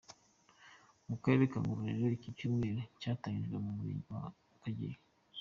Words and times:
Mu 1.09 1.15
karere 1.23 1.45
ka 1.51 1.57
Ngororero, 1.61 2.05
iki 2.17 2.29
cyumweru 2.37 2.79
cyatangirijwe 3.01 3.57
mu 3.65 3.71
Murenge 3.77 4.09
wa 4.13 4.23
Kageyo. 4.61 4.99